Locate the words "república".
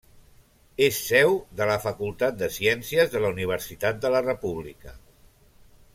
4.31-4.99